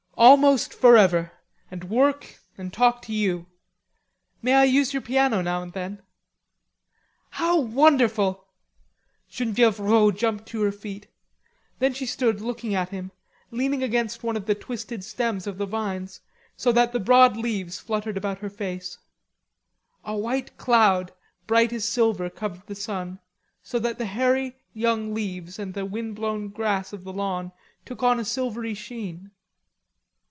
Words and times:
"Almost 0.17 0.71
forever, 0.75 1.31
and 1.71 1.85
work, 1.85 2.39
and 2.55 2.71
talk 2.71 3.01
to 3.03 3.11
you; 3.13 3.47
may 4.43 4.53
I 4.53 4.65
use 4.65 4.93
your 4.93 5.01
piano 5.01 5.41
now 5.41 5.63
and 5.63 5.73
then?" 5.73 6.03
"How 7.31 7.59
wonderful!" 7.59 8.45
Genevieve 9.29 9.79
Rod 9.79 10.15
jumped 10.19 10.45
to 10.49 10.61
her 10.61 10.71
feet. 10.71 11.07
Then 11.79 11.95
she 11.95 12.05
stood 12.05 12.39
looking 12.39 12.75
at 12.75 12.89
him, 12.89 13.11
leaning 13.49 13.81
against 13.81 14.21
one 14.21 14.37
of 14.37 14.45
the 14.45 14.53
twisted 14.53 15.03
stems 15.03 15.47
of 15.47 15.57
the 15.57 15.65
vines, 15.65 16.21
so 16.55 16.71
that 16.71 16.91
the 16.93 16.99
broad 16.99 17.35
leaves 17.35 17.79
fluttered 17.79 18.15
about 18.15 18.39
her 18.39 18.49
face, 18.49 18.99
A 20.03 20.15
white 20.15 20.55
cloud, 20.55 21.13
bright 21.47 21.73
as 21.73 21.83
silver, 21.83 22.29
covered 22.29 22.67
the 22.67 22.75
sun, 22.75 23.17
so 23.63 23.79
that 23.79 23.97
the 23.97 24.05
hairy 24.05 24.55
young 24.71 25.15
leaves 25.15 25.57
and 25.57 25.73
the 25.73 25.83
wind 25.83 26.15
blown 26.15 26.49
grass 26.49 26.93
of 26.93 27.05
the 27.05 27.13
lawn 27.13 27.51
took 27.85 28.03
on 28.03 28.19
a 28.19 28.25
silvery 28.25 28.75
sheen. 28.75 29.31